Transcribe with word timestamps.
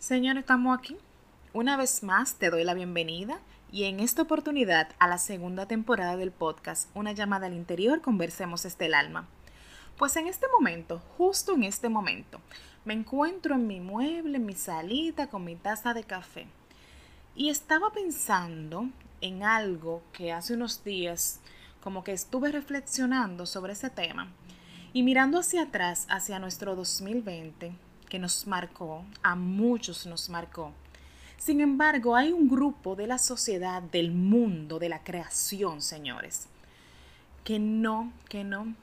Señor, 0.00 0.38
estamos 0.38 0.78
aquí. 0.78 0.96
Una 1.52 1.76
vez 1.76 2.02
más 2.02 2.36
te 2.36 2.48
doy 2.48 2.64
la 2.64 2.72
bienvenida 2.72 3.38
y 3.70 3.84
en 3.84 4.00
esta 4.00 4.22
oportunidad 4.22 4.88
a 4.98 5.06
la 5.06 5.18
segunda 5.18 5.66
temporada 5.66 6.16
del 6.16 6.30
podcast 6.30 6.88
Una 6.94 7.12
llamada 7.12 7.48
al 7.48 7.52
interior, 7.52 8.00
conversemos 8.00 8.64
este 8.64 8.86
el 8.86 8.94
alma. 8.94 9.28
Pues 9.98 10.16
en 10.16 10.26
este 10.26 10.46
momento, 10.48 11.02
justo 11.18 11.52
en 11.52 11.64
este 11.64 11.90
momento, 11.90 12.40
me 12.86 12.94
encuentro 12.94 13.56
en 13.56 13.66
mi 13.66 13.80
mueble, 13.80 14.38
en 14.38 14.46
mi 14.46 14.54
salita, 14.54 15.26
con 15.26 15.44
mi 15.44 15.54
taza 15.54 15.92
de 15.92 16.04
café. 16.04 16.46
Y 17.36 17.50
estaba 17.50 17.92
pensando 17.92 18.88
en 19.20 19.42
algo 19.42 20.02
que 20.14 20.32
hace 20.32 20.54
unos 20.54 20.82
días 20.82 21.40
como 21.82 22.04
que 22.04 22.12
estuve 22.12 22.50
reflexionando 22.50 23.44
sobre 23.44 23.74
ese 23.74 23.90
tema 23.90 24.28
y 24.94 25.02
mirando 25.02 25.38
hacia 25.38 25.64
atrás, 25.64 26.06
hacia 26.08 26.38
nuestro 26.38 26.74
2020, 26.74 27.74
que 28.10 28.18
nos 28.18 28.46
marcó, 28.46 29.06
a 29.22 29.34
muchos 29.34 30.04
nos 30.04 30.28
marcó. 30.28 30.72
Sin 31.38 31.62
embargo, 31.62 32.14
hay 32.14 32.32
un 32.32 32.46
grupo 32.46 32.94
de 32.94 33.06
la 33.06 33.16
sociedad, 33.16 33.80
del 33.80 34.12
mundo, 34.12 34.78
de 34.78 34.90
la 34.90 35.02
creación, 35.02 35.80
señores, 35.80 36.48
que 37.42 37.58
no, 37.58 38.12
que 38.28 38.44
no, 38.44 38.74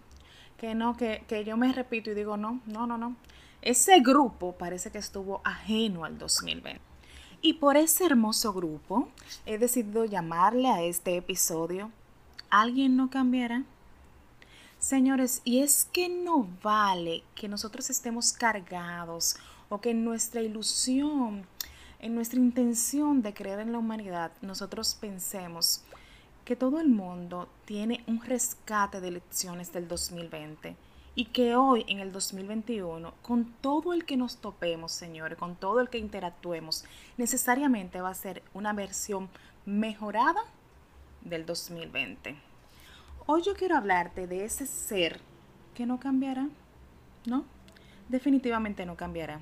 que 0.58 0.74
no, 0.74 0.98
que, 0.98 1.24
que 1.28 1.46
yo 1.46 1.56
me 1.56 1.72
repito 1.72 2.10
y 2.10 2.16
digo, 2.16 2.36
no, 2.38 2.60
no, 2.66 2.88
no, 2.88 2.98
no. 2.98 3.16
Ese 3.62 4.00
grupo 4.00 4.54
parece 4.54 4.90
que 4.90 4.98
estuvo 4.98 5.42
ajeno 5.44 6.06
al 6.06 6.18
2020. 6.18 6.82
Y 7.44 7.54
por 7.54 7.78
ese 7.78 8.08
hermoso 8.08 8.52
grupo 8.54 9.10
he 9.46 9.60
decidido 9.60 10.06
llamarle 10.06 10.70
a 10.70 10.82
este 10.82 11.16
episodio 11.16 11.92
¿Alguien 12.50 12.96
no 12.96 13.10
cambiará? 13.10 13.64
Señores, 14.80 15.42
y 15.44 15.64
es 15.64 15.86
que 15.92 16.08
no 16.08 16.48
vale 16.62 17.24
que 17.34 17.48
nosotros 17.48 17.90
estemos 17.90 18.32
cargados 18.32 19.36
o 19.70 19.82
que 19.82 19.90
en 19.90 20.06
nuestra 20.06 20.42
ilusión, 20.42 21.48
en 22.00 22.14
nuestra 22.14 22.40
intención 22.40 23.24
de 23.24 23.34
creer 23.34 23.60
en 23.60 23.72
la 23.72 23.80
humanidad, 23.80 24.32
nosotros 24.42 24.96
pensemos 25.02 25.84
que 26.46 26.56
todo 26.56 26.80
el 26.80 26.90
mundo 26.90 27.50
tiene 27.66 28.04
un 28.06 28.22
rescate 28.22 29.02
de 29.02 29.12
lecciones 29.12 29.74
del 29.74 29.88
2020 29.88 30.78
y 31.16 31.26
que 31.26 31.56
hoy 31.56 31.84
en 31.88 32.00
el 32.00 32.12
2021, 32.12 33.16
con 33.24 33.46
todo 33.60 33.94
el 33.94 34.06
que 34.06 34.16
nos 34.16 34.38
topemos, 34.38 34.92
señores, 34.92 35.40
con 35.40 35.56
todo 35.56 35.80
el 35.82 35.90
que 35.90 35.98
interactuemos, 35.98 36.86
necesariamente 37.18 38.00
va 38.00 38.10
a 38.10 38.14
ser 38.14 38.44
una 38.54 38.74
versión 38.74 39.28
mejorada 39.66 40.42
del 41.22 41.48
2020. 41.48 42.38
Hoy 43.30 43.42
yo 43.42 43.56
quiero 43.56 43.76
hablarte 43.76 44.26
de 44.26 44.46
ese 44.46 44.66
ser 44.66 45.20
que 45.76 45.86
no 45.86 46.00
cambiará, 46.00 46.48
¿no? 47.26 47.44
Definitivamente 48.08 48.86
no 48.86 48.96
cambiará. 48.96 49.42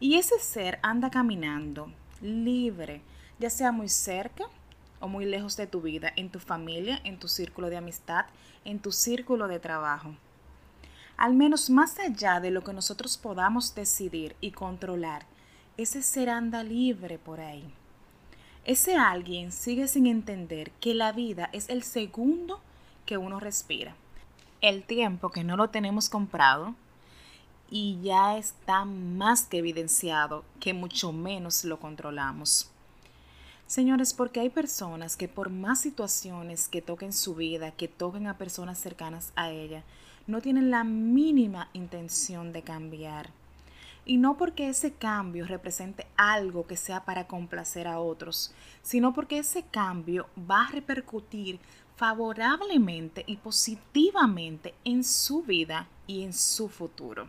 Y 0.00 0.14
ese 0.14 0.38
ser 0.38 0.78
anda 0.82 1.10
caminando 1.10 1.92
libre, 2.22 3.02
ya 3.38 3.50
sea 3.50 3.70
muy 3.70 3.90
cerca 3.90 4.46
o 4.98 5.08
muy 5.08 5.26
lejos 5.26 5.58
de 5.58 5.66
tu 5.66 5.82
vida, 5.82 6.10
en 6.16 6.30
tu 6.30 6.40
familia, 6.40 6.98
en 7.04 7.18
tu 7.18 7.28
círculo 7.28 7.68
de 7.68 7.76
amistad, 7.76 8.24
en 8.64 8.78
tu 8.78 8.92
círculo 8.92 9.46
de 9.46 9.60
trabajo. 9.60 10.14
Al 11.18 11.34
menos 11.34 11.68
más 11.68 11.98
allá 11.98 12.40
de 12.40 12.50
lo 12.50 12.64
que 12.64 12.72
nosotros 12.72 13.18
podamos 13.18 13.74
decidir 13.74 14.36
y 14.40 14.52
controlar, 14.52 15.26
ese 15.76 16.00
ser 16.00 16.30
anda 16.30 16.62
libre 16.62 17.18
por 17.18 17.40
ahí. 17.40 17.74
Ese 18.64 18.96
alguien 18.96 19.52
sigue 19.52 19.86
sin 19.86 20.06
entender 20.06 20.70
que 20.80 20.94
la 20.94 21.12
vida 21.12 21.50
es 21.52 21.68
el 21.68 21.82
segundo 21.82 22.62
que 23.06 23.16
uno 23.16 23.40
respira. 23.40 23.94
El 24.60 24.82
tiempo 24.82 25.30
que 25.30 25.44
no 25.44 25.56
lo 25.56 25.70
tenemos 25.70 26.10
comprado 26.10 26.74
y 27.70 27.98
ya 28.02 28.36
está 28.36 28.84
más 28.84 29.46
que 29.46 29.58
evidenciado 29.58 30.44
que 30.60 30.74
mucho 30.74 31.12
menos 31.12 31.64
lo 31.64 31.80
controlamos. 31.80 32.70
Señores, 33.66 34.14
porque 34.14 34.40
hay 34.40 34.50
personas 34.50 35.16
que 35.16 35.26
por 35.26 35.50
más 35.50 35.80
situaciones 35.80 36.68
que 36.68 36.82
toquen 36.82 37.12
su 37.12 37.34
vida, 37.34 37.72
que 37.72 37.88
toquen 37.88 38.28
a 38.28 38.38
personas 38.38 38.78
cercanas 38.78 39.32
a 39.34 39.50
ella, 39.50 39.82
no 40.28 40.40
tienen 40.40 40.70
la 40.70 40.84
mínima 40.84 41.68
intención 41.72 42.52
de 42.52 42.62
cambiar. 42.62 43.30
Y 44.04 44.18
no 44.18 44.36
porque 44.36 44.68
ese 44.68 44.92
cambio 44.92 45.46
represente 45.46 46.06
algo 46.16 46.68
que 46.68 46.76
sea 46.76 47.04
para 47.04 47.26
complacer 47.26 47.88
a 47.88 47.98
otros, 47.98 48.52
sino 48.82 49.12
porque 49.12 49.38
ese 49.38 49.64
cambio 49.64 50.28
va 50.48 50.66
a 50.66 50.70
repercutir 50.70 51.58
favorablemente 51.96 53.24
y 53.26 53.36
positivamente 53.36 54.74
en 54.84 55.02
su 55.02 55.42
vida 55.42 55.88
y 56.06 56.22
en 56.22 56.32
su 56.32 56.68
futuro. 56.68 57.28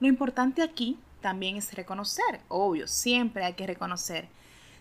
Lo 0.00 0.08
importante 0.08 0.62
aquí 0.62 0.98
también 1.20 1.56
es 1.56 1.74
reconocer, 1.74 2.40
obvio, 2.48 2.86
siempre 2.86 3.44
hay 3.44 3.54
que 3.54 3.66
reconocer 3.66 4.28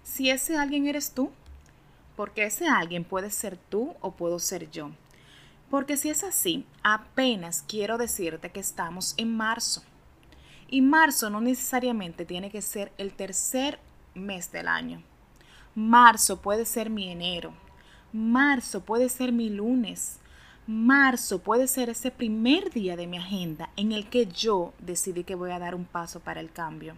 si 0.06 0.30
ese 0.30 0.56
alguien 0.56 0.88
eres 0.88 1.12
tú, 1.12 1.32
porque 2.16 2.46
ese 2.46 2.68
alguien 2.68 3.04
puede 3.04 3.32
ser 3.32 3.58
tú 3.58 3.96
o 4.02 4.12
puedo 4.12 4.38
ser 4.38 4.70
yo. 4.70 4.92
Porque 5.72 5.98
si 5.98 6.10
es 6.10 6.24
así, 6.24 6.66
apenas 6.84 7.66
quiero 7.68 7.98
decirte 7.98 8.52
que 8.52 8.60
estamos 8.60 9.16
en 9.18 9.36
marzo. 9.36 9.84
Y 10.70 10.82
marzo 10.82 11.30
no 11.32 11.42
necesariamente 11.42 12.24
tiene 12.24 12.52
que 12.52 12.62
ser 12.62 12.92
el 13.00 13.14
tercer 13.14 13.80
mes 14.14 14.52
del 14.52 14.68
año. 14.68 15.02
Marzo 15.74 16.40
puede 16.40 16.66
ser 16.66 16.90
mi 16.92 17.12
enero, 17.12 17.54
Marzo 18.16 18.80
puede 18.80 19.10
ser 19.10 19.34
mi 19.34 19.50
lunes. 19.50 20.20
Marzo 20.68 21.40
puede 21.40 21.68
ser 21.68 21.90
ese 21.90 22.12
primer 22.12 22.72
día 22.72 22.96
de 22.96 23.08
mi 23.08 23.18
agenda 23.18 23.72
en 23.76 23.92
el 23.92 24.10
que 24.10 24.26
yo 24.26 24.72
decidí 24.80 25.26
que 25.26 25.36
voy 25.36 25.52
a 25.52 25.60
dar 25.60 25.76
un 25.76 25.84
paso 25.84 26.22
para 26.22 26.40
el 26.40 26.50
cambio. 26.50 26.96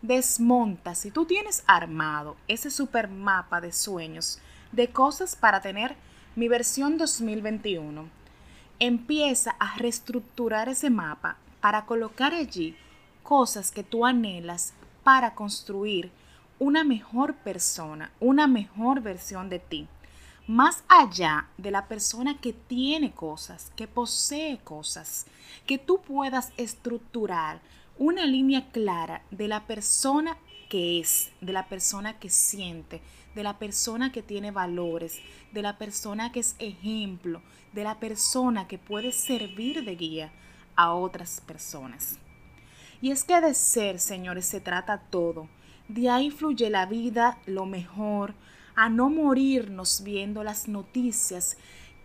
Desmonta, 0.00 0.94
si 0.94 1.10
tú 1.10 1.26
tienes 1.26 1.62
armado 1.66 2.38
ese 2.48 2.70
super 2.70 3.08
mapa 3.08 3.60
de 3.60 3.72
sueños, 3.72 4.38
de 4.72 4.88
cosas 4.88 5.36
para 5.36 5.60
tener 5.60 5.96
mi 6.34 6.48
versión 6.48 6.96
2021, 6.96 8.08
empieza 8.78 9.54
a 9.58 9.76
reestructurar 9.76 10.70
ese 10.70 10.88
mapa 10.88 11.36
para 11.60 11.84
colocar 11.84 12.32
allí 12.32 12.74
cosas 13.22 13.70
que 13.70 13.82
tú 13.82 14.06
anhelas 14.06 14.72
para 15.04 15.34
construir 15.34 16.10
una 16.58 16.84
mejor 16.84 17.34
persona, 17.34 18.10
una 18.18 18.46
mejor 18.46 19.02
versión 19.02 19.50
de 19.50 19.58
ti 19.58 19.88
más 20.52 20.84
allá 20.86 21.48
de 21.56 21.70
la 21.70 21.88
persona 21.88 22.38
que 22.38 22.52
tiene 22.52 23.12
cosas, 23.12 23.72
que 23.74 23.88
posee 23.88 24.58
cosas, 24.58 25.24
que 25.64 25.78
tú 25.78 26.02
puedas 26.02 26.52
estructurar 26.58 27.62
una 27.96 28.26
línea 28.26 28.70
clara 28.70 29.22
de 29.30 29.48
la 29.48 29.66
persona 29.66 30.36
que 30.68 31.00
es, 31.00 31.30
de 31.40 31.54
la 31.54 31.68
persona 31.70 32.18
que 32.18 32.28
siente, 32.28 33.00
de 33.34 33.42
la 33.42 33.58
persona 33.58 34.12
que 34.12 34.20
tiene 34.20 34.50
valores, 34.50 35.20
de 35.52 35.62
la 35.62 35.78
persona 35.78 36.32
que 36.32 36.40
es 36.40 36.54
ejemplo, 36.58 37.40
de 37.72 37.84
la 37.84 37.98
persona 37.98 38.68
que 38.68 38.76
puede 38.76 39.12
servir 39.12 39.82
de 39.82 39.96
guía 39.96 40.32
a 40.76 40.92
otras 40.92 41.40
personas. 41.40 42.18
Y 43.00 43.10
es 43.10 43.24
que 43.24 43.40
de 43.40 43.54
ser, 43.54 43.98
señores, 43.98 44.44
se 44.44 44.60
trata 44.60 44.98
todo. 44.98 45.48
De 45.88 46.10
ahí 46.10 46.30
fluye 46.30 46.68
la 46.68 46.84
vida, 46.84 47.38
lo 47.46 47.64
mejor, 47.64 48.34
a 48.74 48.88
no 48.88 49.10
morirnos 49.10 50.02
viendo 50.02 50.44
las 50.44 50.68
noticias 50.68 51.56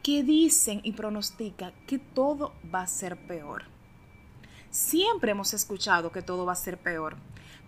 que 0.04 0.24
dicen 0.24 0.82
y 0.84 0.94
pronostican 0.94 1.74
que 1.86 2.00
todo 2.00 2.54
va 2.74 2.82
a 2.82 2.88
ser 2.88 3.18
peor. 3.18 3.64
Siempre 4.70 5.32
hemos 5.32 5.54
escuchado 5.54 6.12
que 6.12 6.22
todo 6.22 6.46
va 6.46 6.54
a 6.54 6.56
ser 6.56 6.78
peor, 6.78 7.18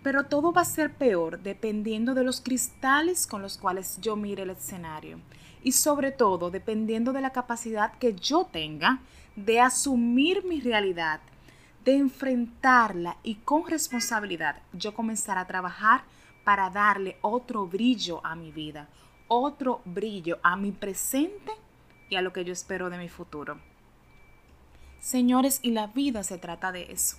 pero 0.04 0.26
todo 0.26 0.52
va 0.52 0.62
a 0.62 0.66
ser 0.66 0.94
peor 0.94 1.42
dependiendo 1.42 2.14
de 2.14 2.24
los 2.24 2.42
cristales 2.42 3.28
con 3.28 3.42
los 3.42 3.58
cuales 3.58 3.98
yo 4.02 4.16
mire 4.16 4.44
el 4.44 4.52
escenario 4.52 5.20
y 5.64 5.74
sobre 5.74 6.12
todo 6.12 6.52
dependiendo 6.52 7.12
de 7.12 7.22
la 7.22 7.32
capacidad 7.32 7.94
que 7.98 8.14
yo 8.14 8.48
tenga 8.52 9.00
de 9.36 9.60
asumir 9.60 10.46
mi 10.46 10.62
realidad, 10.62 11.20
de 11.84 11.98
enfrentarla 11.98 13.18
y 13.24 13.36
con 13.36 13.68
responsabilidad 13.68 14.62
yo 14.74 14.94
comenzar 14.94 15.38
a 15.38 15.48
trabajar 15.48 16.04
para 16.50 16.72
darle 16.72 17.16
otro 17.22 17.68
brillo 17.68 18.26
a 18.26 18.34
mi 18.34 18.52
vida, 18.52 18.90
otro 19.28 19.84
brillo 19.86 20.40
a 20.42 20.56
mi 20.56 20.72
presente 20.72 21.52
y 22.10 22.16
a 22.16 22.24
lo 22.24 22.34
que 22.34 22.44
yo 22.44 22.52
espero 22.52 22.90
de 22.90 22.98
mi 22.98 23.08
futuro. 23.08 23.60
Señores, 25.00 25.60
y 25.62 25.70
la 25.70 25.86
vida 25.86 26.24
se 26.24 26.40
trata 26.40 26.72
de 26.72 26.92
eso. 26.92 27.18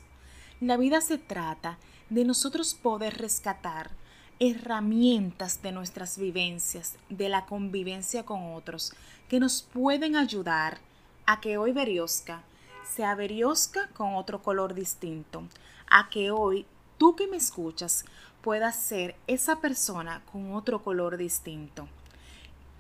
La 0.61 0.77
vida 0.77 1.01
se 1.01 1.17
trata 1.17 1.79
de 2.09 2.25
nosotros 2.25 2.75
poder 2.75 3.19
rescatar 3.19 3.93
herramientas 4.41 5.63
de 5.63 5.71
nuestras 5.71 6.19
vivencias, 6.19 6.97
de 7.09 7.29
la 7.29 7.47
convivencia 7.47 8.25
con 8.25 8.55
otros, 8.55 8.93
que 9.29 9.39
nos 9.39 9.63
pueden 9.63 10.17
ayudar 10.17 10.79
a 11.25 11.41
que 11.41 11.57
hoy 11.57 11.71
Berioska 11.71 12.43
sea 12.83 13.15
Berioska 13.15 13.91
con 13.95 14.17
otro 14.17 14.43
color 14.43 14.75
distinto, 14.75 15.45
a 15.89 16.09
que 16.11 16.33
hoy 16.33 16.67
tú 16.99 17.17
que 17.17 17.27
me 17.27 17.39
escuchas 17.39 18.05
puedas 18.43 18.77
ser 18.77 19.17
esa 19.27 19.57
persona 19.57 20.23
con 20.33 20.53
otro 20.55 20.83
color 20.83 21.17
distinto. 21.17 21.89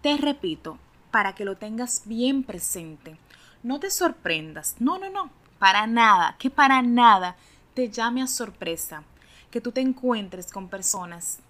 Te 0.03 0.17
repito, 0.17 0.79
para 1.11 1.35
que 1.35 1.45
lo 1.45 1.57
tengas 1.57 2.03
bien 2.07 2.43
presente, 2.43 3.19
no 3.63 3.81
te 3.81 3.91
sorprendas, 3.91 4.77
no, 4.79 4.99
no, 4.99 5.11
no, 5.11 5.31
para 5.59 5.87
nada, 5.87 6.37
que 6.39 6.51
para 6.51 6.83
nada 6.83 7.37
te 7.75 7.91
llame 7.91 8.23
a 8.23 8.27
sorpresa 8.27 9.03
que 9.51 9.61
tú 9.61 9.73
te 9.73 9.81
encuentres 9.81 10.53
con 10.53 10.69
personas 10.69 11.41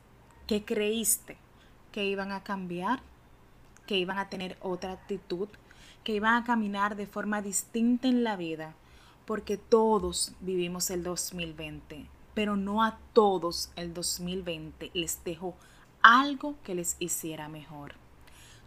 que 0.47 0.65
creíste 0.65 1.37
que 1.93 2.05
iban 2.05 2.33
a 2.33 2.43
cambiar, 2.43 3.01
que 3.87 3.99
iban 3.99 4.19
a 4.19 4.29
tener 4.29 4.56
otra 4.61 4.93
actitud, 4.93 5.49
que 6.05 6.13
iban 6.13 6.35
a 6.35 6.45
caminar 6.45 6.97
de 6.97 7.06
forma 7.06 7.43
distinta 7.43 8.09
en 8.09 8.25
la 8.25 8.37
vida, 8.37 8.75
porque 9.27 9.56
todos 9.56 10.33
vivimos 10.41 10.91
el 10.91 11.03
2020, 11.03 12.06
pero 12.35 12.56
no 12.56 12.82
a 12.82 12.99
todos 13.12 13.71
el 13.77 13.94
2020 13.94 14.91
les 14.94 15.23
dejó 15.25 15.55
algo 16.03 16.56
que 16.65 16.75
les 16.75 16.97
hiciera 16.99 17.49
mejor. 17.49 17.94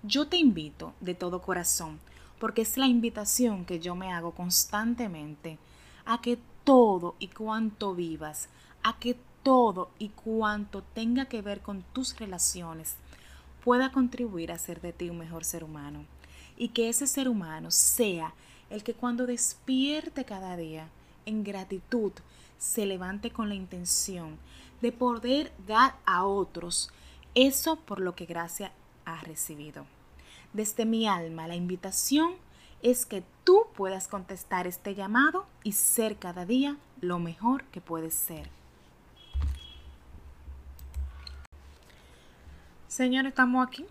Yo 0.04 0.28
te 0.28 0.38
invito 0.38 0.94
de 1.00 1.16
todo 1.16 1.42
corazón, 1.42 2.00
porque 2.40 2.62
es 2.62 2.78
la 2.78 2.88
invitación 2.88 3.66
que 3.66 3.80
yo 3.80 3.96
me 3.96 4.12
hago 4.12 4.32
constantemente, 4.32 5.58
a 6.06 6.22
que 6.22 6.38
todo 6.64 7.16
y 7.20 7.28
cuanto 7.30 7.96
vivas, 7.96 8.50
a 8.84 9.00
que 9.00 9.18
todo 9.44 9.92
y 10.00 10.10
cuanto 10.10 10.82
tenga 10.82 11.26
que 11.26 11.42
ver 11.42 11.62
con 11.62 11.84
tus 11.94 12.18
relaciones 12.18 12.96
pueda 13.64 13.92
contribuir 13.92 14.52
a 14.52 14.58
ser 14.58 14.82
de 14.82 14.94
ti 14.94 15.10
un 15.10 15.18
mejor 15.18 15.46
ser 15.46 15.64
humano 15.64 16.06
y 16.58 16.70
que 16.70 16.90
ese 16.90 17.08
ser 17.08 17.28
humano 17.28 17.72
sea 17.72 18.34
el 18.70 18.84
que 18.84 18.94
cuando 18.94 19.26
despierte 19.26 20.26
cada 20.26 20.58
día 20.58 20.88
en 21.26 21.44
gratitud 21.44 22.12
se 22.58 22.86
levante 22.86 23.32
con 23.32 23.50
la 23.50 23.56
intención 23.56 24.38
de 24.82 24.92
poder 24.92 25.52
dar 25.68 25.96
a 26.06 26.26
otros 26.26 26.92
eso 27.36 27.78
por 27.78 28.00
lo 28.00 28.16
que 28.16 28.26
gracia 28.26 28.72
ha 29.06 29.22
recibido. 29.22 29.86
Desde 30.54 30.86
mi 30.86 31.08
alma 31.08 31.48
la 31.48 31.56
invitación 31.56 32.36
es 32.82 33.06
que 33.06 33.24
tú 33.44 33.66
puedas 33.76 34.08
contestar 34.08 34.68
este 34.68 34.94
llamado 34.94 35.46
y 35.64 35.72
ser 35.72 36.18
cada 36.18 36.46
día 36.46 36.78
lo 37.02 37.18
mejor 37.20 37.64
que 37.66 37.82
puedes 37.82 38.14
ser. 38.14 38.50
Señor, 42.88 43.26
estamos 43.26 43.66
aquí. 43.66 43.86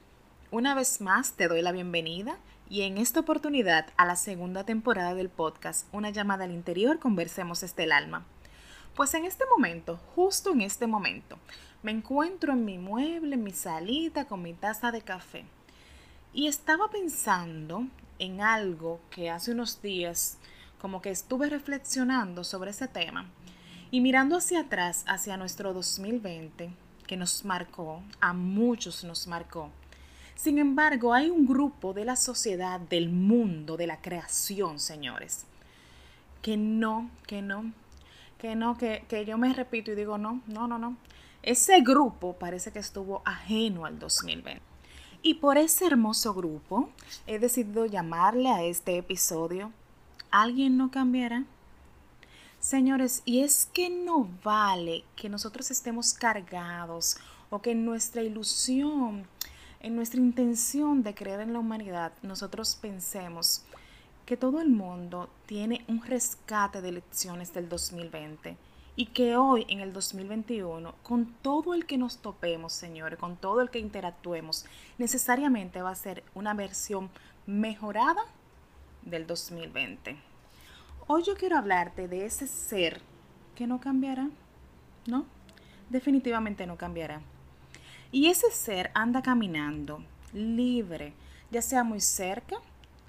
Una 0.52 0.74
vez 0.74 1.00
más 1.00 1.32
te 1.32 1.48
doy 1.48 1.62
la 1.62 1.72
bienvenida 1.72 2.36
y 2.72 2.84
en 2.84 2.96
esta 2.96 3.20
oportunidad 3.20 3.88
a 3.98 4.06
la 4.06 4.16
segunda 4.16 4.64
temporada 4.64 5.12
del 5.12 5.28
podcast 5.28 5.86
Una 5.92 6.08
llamada 6.08 6.44
al 6.44 6.52
interior, 6.52 6.98
conversemos 6.98 7.62
este 7.62 7.82
el 7.82 7.92
alma. 7.92 8.24
Pues 8.96 9.12
en 9.12 9.26
este 9.26 9.44
momento, 9.44 10.00
justo 10.16 10.52
en 10.52 10.62
este 10.62 10.86
momento, 10.86 11.38
me 11.82 11.90
encuentro 11.90 12.54
en 12.54 12.64
mi 12.64 12.78
mueble, 12.78 13.34
en 13.34 13.44
mi 13.44 13.50
salita, 13.50 14.24
con 14.24 14.40
mi 14.40 14.54
taza 14.54 14.90
de 14.90 15.02
café. 15.02 15.44
Y 16.32 16.46
estaba 16.46 16.88
pensando 16.88 17.88
en 18.18 18.40
algo 18.40 19.00
que 19.10 19.28
hace 19.28 19.52
unos 19.52 19.82
días 19.82 20.38
como 20.80 21.02
que 21.02 21.10
estuve 21.10 21.50
reflexionando 21.50 22.42
sobre 22.42 22.70
ese 22.70 22.88
tema 22.88 23.26
y 23.90 24.00
mirando 24.00 24.38
hacia 24.38 24.60
atrás, 24.60 25.04
hacia 25.06 25.36
nuestro 25.36 25.74
2020, 25.74 26.72
que 27.06 27.18
nos 27.18 27.44
marcó, 27.44 28.02
a 28.22 28.32
muchos 28.32 29.04
nos 29.04 29.26
marcó. 29.26 29.70
Sin 30.34 30.58
embargo, 30.58 31.14
hay 31.14 31.30
un 31.30 31.46
grupo 31.46 31.92
de 31.92 32.04
la 32.04 32.16
sociedad, 32.16 32.80
del 32.80 33.08
mundo, 33.08 33.76
de 33.76 33.86
la 33.86 34.00
creación, 34.00 34.80
señores, 34.80 35.44
que 36.40 36.56
no, 36.56 37.10
que 37.26 37.42
no, 37.42 37.72
que 38.38 38.56
no, 38.56 38.76
que, 38.76 39.04
que 39.08 39.24
yo 39.24 39.38
me 39.38 39.52
repito 39.52 39.92
y 39.92 39.94
digo, 39.94 40.18
no, 40.18 40.42
no, 40.46 40.66
no, 40.66 40.78
no. 40.78 40.96
Ese 41.42 41.80
grupo 41.80 42.34
parece 42.34 42.72
que 42.72 42.78
estuvo 42.78 43.22
ajeno 43.24 43.84
al 43.84 43.98
2020. 43.98 44.60
Y 45.22 45.34
por 45.34 45.58
ese 45.58 45.86
hermoso 45.86 46.34
grupo 46.34 46.90
he 47.26 47.38
decidido 47.38 47.86
llamarle 47.86 48.48
a 48.48 48.64
este 48.64 48.98
episodio 48.98 49.72
¿Alguien 50.32 50.78
no 50.78 50.90
cambiará? 50.90 51.44
Señores, 52.58 53.20
y 53.26 53.40
es 53.40 53.66
que 53.66 53.90
no 53.90 54.30
vale 54.42 55.04
que 55.14 55.28
nosotros 55.28 55.70
estemos 55.70 56.14
cargados 56.14 57.18
o 57.50 57.60
que 57.60 57.74
nuestra 57.74 58.22
ilusión, 58.22 59.26
en 59.82 59.96
nuestra 59.96 60.20
intención 60.20 61.02
de 61.02 61.14
creer 61.14 61.40
en 61.40 61.52
la 61.52 61.58
humanidad, 61.58 62.12
nosotros 62.22 62.78
pensemos 62.80 63.64
que 64.24 64.36
todo 64.36 64.60
el 64.60 64.68
mundo 64.68 65.28
tiene 65.46 65.84
un 65.88 66.02
rescate 66.02 66.80
de 66.80 66.92
lecciones 66.92 67.52
del 67.52 67.68
2020 67.68 68.56
y 68.94 69.06
que 69.06 69.36
hoy 69.36 69.66
en 69.68 69.80
el 69.80 69.92
2021, 69.92 70.94
con 71.02 71.26
todo 71.42 71.74
el 71.74 71.86
que 71.86 71.98
nos 71.98 72.18
topemos, 72.18 72.72
señores, 72.72 73.18
con 73.18 73.36
todo 73.36 73.60
el 73.60 73.70
que 73.70 73.80
interactuemos, 73.80 74.66
necesariamente 74.98 75.82
va 75.82 75.90
a 75.90 75.96
ser 75.96 76.22
una 76.34 76.54
versión 76.54 77.10
mejorada 77.46 78.22
del 79.02 79.26
2020. 79.26 80.16
Hoy 81.08 81.24
yo 81.24 81.34
quiero 81.34 81.58
hablarte 81.58 82.06
de 82.06 82.24
ese 82.24 82.46
ser 82.46 83.00
que 83.56 83.66
no 83.66 83.80
cambiará, 83.80 84.28
¿no? 85.06 85.26
Definitivamente 85.90 86.66
no 86.66 86.76
cambiará. 86.76 87.20
Y 88.12 88.28
ese 88.28 88.50
ser 88.50 88.90
anda 88.94 89.22
caminando 89.22 90.04
libre, 90.34 91.14
ya 91.50 91.62
sea 91.62 91.82
muy 91.82 92.00
cerca 92.00 92.56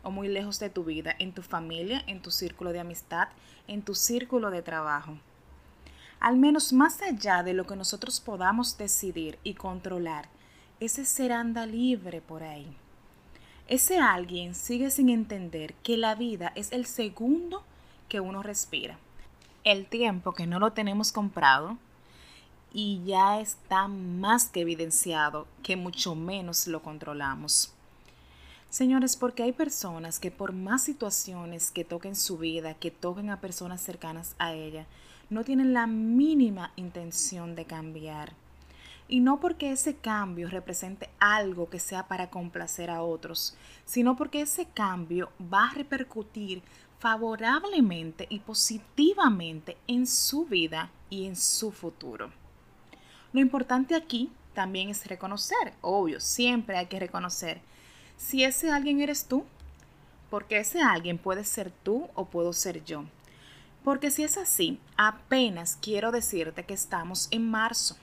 o 0.02 0.12
muy 0.12 0.30
lejos 0.30 0.60
de 0.60 0.70
tu 0.70 0.86
vida, 0.86 1.14
en 1.20 1.34
tu 1.34 1.42
familia, 1.42 2.02
en 2.08 2.22
tu 2.22 2.32
círculo 2.32 2.72
de 2.72 2.80
amistad, 2.80 3.28
en 3.68 3.82
tu 3.82 3.96
círculo 3.96 4.50
de 4.50 4.62
trabajo. 4.62 5.18
Al 6.22 6.38
menos 6.38 6.72
más 6.72 7.02
allá 7.02 7.44
de 7.44 7.54
lo 7.54 7.68
que 7.68 7.76
nosotros 7.76 8.22
podamos 8.22 8.78
decidir 8.78 9.38
y 9.44 9.56
controlar, 9.56 10.30
ese 10.80 11.04
ser 11.04 11.34
anda 11.34 11.66
libre 11.66 12.22
por 12.22 12.44
ahí. 12.44 12.74
Ese 13.68 14.00
alguien 14.00 14.56
sigue 14.56 14.90
sin 14.90 15.10
entender 15.10 15.74
que 15.84 15.98
la 15.98 16.16
vida 16.16 16.54
es 16.56 16.72
el 16.72 16.86
segundo 16.86 17.64
que 18.08 18.22
uno 18.22 18.42
respira. 18.42 18.98
El 19.66 19.86
tiempo 19.86 20.34
que 20.34 20.48
no 20.48 20.60
lo 20.60 20.72
tenemos 20.72 21.12
comprado 21.12 21.78
y 22.74 23.04
ya 23.06 23.40
está 23.40 23.88
más 23.88 24.48
que 24.48 24.62
evidenciado 24.62 25.48
que 25.62 25.78
mucho 25.78 26.16
menos 26.16 26.68
lo 26.68 26.82
controlamos. 26.82 27.72
Señores, 28.70 29.16
porque 29.16 29.44
hay 29.44 29.52
personas 29.52 30.18
que 30.18 30.32
por 30.32 30.52
más 30.52 30.84
situaciones 30.84 31.70
que 31.70 31.86
toquen 31.86 32.16
su 32.16 32.40
vida, 32.40 32.74
que 32.74 32.90
toquen 32.90 33.30
a 33.30 33.40
personas 33.40 33.82
cercanas 33.82 34.34
a 34.40 34.54
ella, 34.54 34.88
no 35.30 35.44
tienen 35.44 35.74
la 35.74 35.86
mínima 35.86 36.72
intención 36.76 37.56
de 37.56 37.66
cambiar. 37.66 38.34
Y 39.08 39.20
no 39.20 39.40
porque 39.40 39.72
ese 39.72 39.96
cambio 39.98 40.50
represente 40.50 41.12
algo 41.20 41.70
que 41.70 41.80
sea 41.80 42.08
para 42.08 42.32
complacer 42.32 42.90
a 42.90 43.04
otros, 43.04 43.56
sino 43.86 44.16
porque 44.16 44.42
ese 44.42 44.66
cambio 44.66 45.30
va 45.54 45.66
a 45.66 45.74
repercutir 45.76 46.64
favorablemente 46.98 48.26
y 48.30 48.40
positivamente 48.40 49.78
en 49.86 50.08
su 50.08 50.46
vida 50.46 50.90
y 51.12 51.26
en 51.26 51.36
su 51.36 51.72
futuro. 51.72 52.32
Lo 53.34 53.42
importante 53.42 53.96
aquí 53.96 54.32
también 54.54 54.90
es 54.90 55.06
reconocer, 55.08 55.74
obvio, 55.82 56.20
siempre 56.20 56.78
hay 56.78 56.86
que 56.86 57.00
reconocer 57.00 57.60
si 58.16 58.44
ese 58.44 58.72
alguien 58.72 59.02
eres 59.02 59.26
tú, 59.26 59.44
porque 60.30 60.60
ese 60.60 60.82
alguien 60.82 61.18
puede 61.18 61.44
ser 61.44 61.72
tú 61.72 62.08
o 62.16 62.26
puedo 62.26 62.54
ser 62.54 62.84
yo. 62.86 63.04
Porque 63.84 64.12
si 64.12 64.24
es 64.24 64.38
así, 64.38 64.80
apenas 64.96 65.78
quiero 65.82 66.12
decirte 66.12 66.64
que 66.64 66.74
estamos 66.74 67.28
en 67.32 67.50
marzo. 67.50 67.98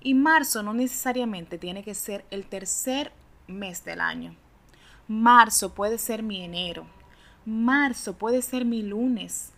Y 0.00 0.14
marzo 0.14 0.62
no 0.62 0.74
necesariamente 0.74 1.58
tiene 1.58 1.82
que 1.82 1.94
ser 1.94 2.24
el 2.30 2.46
tercer 2.46 3.12
mes 3.48 3.84
del 3.84 4.00
año. 4.00 4.36
Marzo 5.08 5.74
puede 5.74 5.98
ser 5.98 6.22
mi 6.22 6.42
enero, 6.44 6.86
Marzo 7.44 8.16
puede 8.16 8.40
ser 8.40 8.64
mi 8.64 8.82
lunes. 8.82 9.52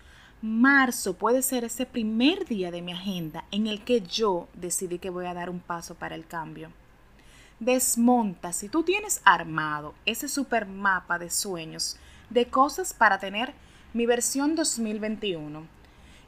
Marzo 0.47 1.15
puede 1.15 1.41
ser 1.41 1.65
ese 1.65 1.87
primer 1.87 2.45
día 2.45 2.71
de 2.71 2.83
mi 2.83 2.93
agenda 2.93 3.47
en 3.51 3.67
el 3.67 3.83
que 3.83 4.03
yo 4.03 4.47
decidí 4.53 4.99
que 4.99 5.09
voy 5.09 5.25
a 5.25 5.33
dar 5.33 5.49
un 5.49 5.59
paso 5.59 5.95
para 5.95 6.15
el 6.15 6.27
cambio. 6.27 6.71
Desmonta, 7.61 8.53
si 8.53 8.69
tú 8.69 8.83
tienes 8.83 9.23
armado 9.25 9.95
ese 10.05 10.29
super 10.29 10.67
mapa 10.67 11.19
de 11.19 11.31
sueños, 11.31 11.97
de 12.29 12.51
cosas 12.51 12.93
para 12.93 13.19
tener 13.19 13.55
mi 13.95 14.05
versión 14.05 14.55
2021, 14.55 15.67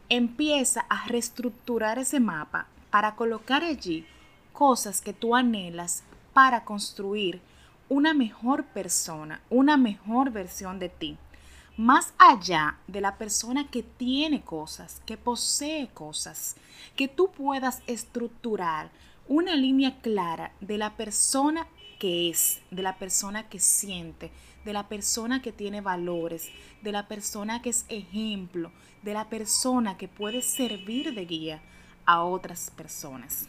empieza 0.09 0.87
a 0.89 1.07
reestructurar 1.09 1.99
ese 1.99 2.19
mapa 2.19 2.69
para 2.89 3.17
colocar 3.17 3.65
allí 3.65 4.07
cosas 4.55 5.03
que 5.03 5.13
tú 5.13 5.37
anhelas 5.37 6.05
para 6.33 6.65
construir 6.65 7.43
una 7.91 8.15
mejor 8.15 8.65
persona, 8.65 9.43
una 9.51 9.77
mejor 9.77 10.31
versión 10.31 10.79
de 10.79 10.89
ti 10.89 11.19
más 11.76 12.14
allá 12.18 12.78
de 12.87 13.00
la 13.00 13.18
persona 13.18 13.68
que 13.71 13.83
tiene 13.83 14.42
cosas, 14.42 15.02
que 15.04 15.16
posee 15.16 15.88
cosas, 15.88 16.56
que 16.95 17.09
tú 17.09 17.30
puedas 17.30 17.83
estructurar 17.87 18.90
una 19.28 19.54
línea 19.56 20.00
clara 20.00 20.52
de 20.61 20.78
la 20.78 20.97
persona 20.97 21.66
que 21.99 22.30
es, 22.30 22.61
de 22.71 22.83
la 22.83 22.97
persona 22.99 23.49
que 23.49 23.59
siente, 23.59 24.30
de 24.64 24.73
la 24.73 24.88
persona 24.88 25.42
que 25.42 25.52
tiene 25.52 25.80
valores, 25.80 26.50
de 26.83 26.92
la 26.92 27.09
persona 27.09 27.61
que 27.61 27.71
es 27.71 27.85
ejemplo, 27.88 28.73
de 29.02 29.14
la 29.14 29.28
persona 29.28 29.97
que 29.97 30.09
puede 30.09 30.42
servir 30.42 31.14
de 31.14 31.25
guía 31.25 31.62
a 32.06 32.23
otras 32.23 32.71
personas. 32.71 33.49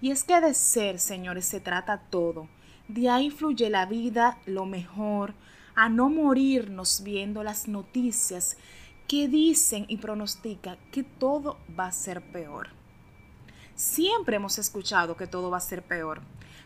Y 0.00 0.10
es 0.10 0.24
que 0.24 0.40
de 0.40 0.54
ser, 0.54 0.98
señores, 0.98 1.46
se 1.46 1.60
trata 1.60 1.98
todo. 2.10 2.48
De 2.88 3.08
ahí 3.08 3.30
fluye 3.30 3.70
la 3.70 3.86
vida, 3.86 4.38
lo 4.46 4.66
mejor, 4.66 5.34
a 5.76 5.88
no 5.88 6.08
morirnos 6.08 7.02
viendo 7.04 7.44
las 7.44 7.68
noticias 7.68 8.56
que 9.06 9.28
dicen 9.28 9.84
y 9.88 9.98
pronostican 9.98 10.78
que 10.90 11.04
todo 11.04 11.58
va 11.78 11.86
a 11.86 11.92
ser 11.92 12.22
peor. 12.32 12.70
Siempre 13.74 14.36
hemos 14.36 14.58
escuchado 14.58 15.16
que 15.16 15.26
todo 15.26 15.50
va 15.50 15.58
a 15.58 15.60
ser 15.60 15.82
peor, 15.82 16.22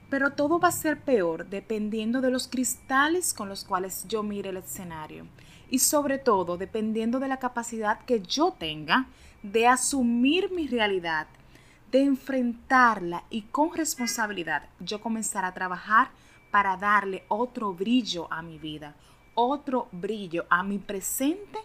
pero 0.08 0.30
todo 0.30 0.60
va 0.60 0.68
a 0.68 0.72
ser 0.72 1.00
peor 1.00 1.50
dependiendo 1.50 2.20
de 2.20 2.30
los 2.30 2.46
cristales 2.46 3.34
con 3.34 3.48
los 3.48 3.64
cuales 3.64 4.06
yo 4.08 4.22
mire 4.22 4.50
el 4.50 4.58
escenario 4.58 5.26
y 5.70 5.80
sobre 5.80 6.18
todo 6.18 6.56
dependiendo 6.56 7.18
de 7.18 7.28
la 7.28 7.38
capacidad 7.38 8.04
que 8.04 8.22
yo 8.22 8.52
tenga 8.52 9.08
de 9.42 9.66
asumir 9.66 10.52
mi 10.52 10.68
realidad, 10.68 11.26
de 11.90 12.04
enfrentarla 12.04 13.24
y 13.28 13.42
con 13.42 13.74
responsabilidad 13.74 14.68
yo 14.78 15.00
comenzar 15.00 15.44
a 15.44 15.52
trabajar 15.52 16.10
para 16.50 16.76
darle 16.76 17.24
otro 17.28 17.72
brillo 17.72 18.32
a 18.32 18.42
mi 18.42 18.58
vida, 18.58 18.94
otro 19.34 19.88
brillo 19.92 20.46
a 20.50 20.62
mi 20.62 20.78
presente 20.78 21.58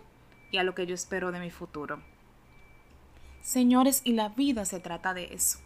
y 0.52 0.58
a 0.58 0.64
lo 0.64 0.76
que 0.76 0.86
yo 0.86 0.96
espero 0.96 1.32
de 1.32 1.40
mi 1.40 1.50
futuro. 1.50 2.02
Señores, 3.42 4.02
y 4.04 4.14
la 4.14 4.30
vida 4.30 4.66
se 4.66 4.80
trata 4.80 5.14
de 5.14 5.34
eso. 5.34 5.60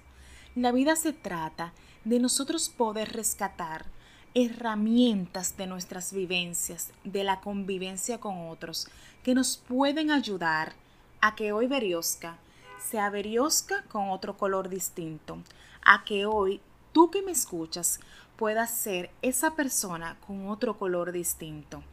La 0.55 0.71
vida 0.71 0.95
se 0.95 1.13
trata 1.13 1.73
de 2.03 2.19
nosotros 2.19 2.69
poder 2.69 3.13
rescatar 3.13 3.85
herramientas 4.33 5.57
de 5.57 5.67
nuestras 5.67 6.13
vivencias, 6.13 6.91
de 7.03 7.23
la 7.23 7.39
convivencia 7.41 8.19
con 8.19 8.49
otros, 8.49 8.87
que 9.23 9.33
nos 9.33 9.57
pueden 9.57 10.11
ayudar 10.11 10.73
a 11.21 11.35
que 11.35 11.51
hoy 11.51 11.67
Berioska 11.67 12.37
sea 12.79 13.09
Berioska 13.09 13.83
con 13.83 14.09
otro 14.09 14.37
color 14.37 14.69
distinto, 14.69 15.41
a 15.83 16.03
que 16.03 16.25
hoy 16.25 16.61
tú 16.91 17.11
que 17.11 17.21
me 17.21 17.31
escuchas 17.31 17.99
puedas 18.35 18.71
ser 18.71 19.11
esa 19.21 19.55
persona 19.55 20.17
con 20.25 20.47
otro 20.47 20.77
color 20.77 21.11
distinto. 21.11 21.83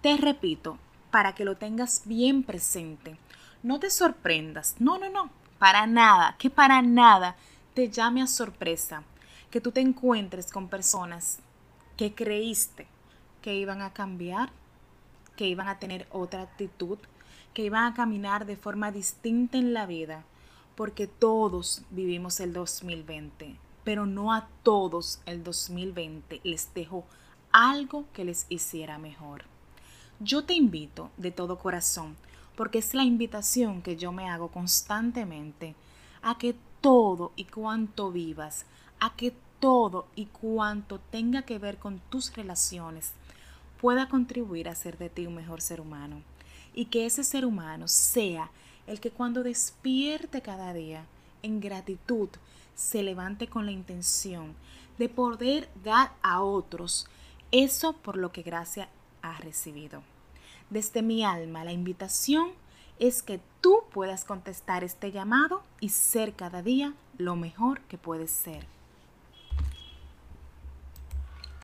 Te 0.00 0.16
repito, 0.16 0.78
para 1.10 1.34
que 1.34 1.44
lo 1.44 1.56
tengas 1.56 2.02
bien 2.04 2.42
presente, 2.42 3.16
no 3.62 3.80
te 3.80 3.90
sorprendas, 3.90 4.76
no, 4.78 4.98
no, 4.98 5.08
no, 5.08 5.30
para 5.58 5.86
nada, 5.86 6.36
que 6.38 6.50
para 6.50 6.82
nada 6.82 7.36
te 7.72 7.88
llame 7.88 8.22
a 8.22 8.26
sorpresa 8.26 9.02
que 9.50 9.60
tú 9.60 9.70
te 9.70 9.80
encuentres 9.80 10.50
con 10.50 10.68
personas 10.68 11.38
que 11.96 12.14
creíste 12.14 12.88
que 13.40 13.54
iban 13.54 13.82
a 13.82 13.92
cambiar, 13.92 14.50
que 15.36 15.46
iban 15.46 15.68
a 15.68 15.78
tener 15.78 16.08
otra 16.10 16.42
actitud, 16.42 16.98
que 17.52 17.62
iban 17.62 17.84
a 17.84 17.94
caminar 17.94 18.46
de 18.46 18.56
forma 18.56 18.90
distinta 18.90 19.58
en 19.58 19.74
la 19.74 19.86
vida, 19.86 20.24
porque 20.76 21.06
todos 21.06 21.82
vivimos 21.90 22.40
el 22.40 22.52
2020, 22.52 23.56
pero 23.84 24.06
no 24.06 24.32
a 24.32 24.48
todos 24.62 25.20
el 25.26 25.44
2020 25.44 26.40
les 26.42 26.72
dejó 26.74 27.04
algo 27.52 28.06
que 28.12 28.24
les 28.24 28.46
hiciera 28.48 28.98
mejor. 28.98 29.44
Yo 30.20 30.44
te 30.44 30.54
invito 30.54 31.10
de 31.16 31.30
todo 31.30 31.58
corazón 31.58 32.16
porque 32.56 32.78
es 32.78 32.94
la 32.94 33.04
invitación 33.04 33.82
que 33.82 33.96
yo 33.96 34.12
me 34.12 34.28
hago 34.28 34.48
constantemente 34.48 35.74
a 36.22 36.38
que 36.38 36.56
todo 36.80 37.32
y 37.36 37.44
cuanto 37.44 38.10
vivas, 38.10 38.64
a 39.00 39.14
que 39.14 39.34
todo 39.60 40.06
y 40.14 40.26
cuanto 40.26 40.98
tenga 40.98 41.42
que 41.42 41.58
ver 41.58 41.78
con 41.78 42.00
tus 42.10 42.34
relaciones 42.34 43.12
pueda 43.80 44.08
contribuir 44.08 44.68
a 44.68 44.72
hacer 44.72 44.98
de 44.98 45.10
ti 45.10 45.26
un 45.26 45.34
mejor 45.34 45.60
ser 45.60 45.80
humano 45.80 46.22
y 46.74 46.86
que 46.86 47.06
ese 47.06 47.24
ser 47.24 47.44
humano 47.44 47.88
sea 47.88 48.50
el 48.86 49.00
que 49.00 49.10
cuando 49.10 49.42
despierte 49.42 50.42
cada 50.42 50.72
día 50.72 51.06
en 51.44 51.60
gratitud 51.60 52.28
se 52.74 53.02
levante 53.02 53.46
con 53.46 53.66
la 53.66 53.72
intención 53.72 54.54
de 54.98 55.08
poder 55.08 55.68
dar 55.84 56.12
a 56.22 56.40
otros 56.42 57.06
eso 57.52 57.92
por 57.92 58.16
lo 58.16 58.32
que 58.32 58.42
gracia 58.42 58.88
ha 59.22 59.38
recibido. 59.38 60.02
Desde 60.70 61.02
mi 61.02 61.24
alma, 61.24 61.64
la 61.64 61.72
invitación 61.72 62.48
es 62.98 63.22
que 63.22 63.40
tú 63.60 63.84
puedas 63.92 64.24
contestar 64.24 64.82
este 64.82 65.12
llamado 65.12 65.62
y 65.80 65.90
ser 65.90 66.34
cada 66.34 66.62
día 66.62 66.94
lo 67.16 67.36
mejor 67.36 67.80
que 67.82 67.98
puedes 67.98 68.30
ser. 68.30 68.66